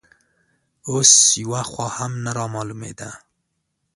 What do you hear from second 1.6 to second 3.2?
خوا هم نه رامالومېده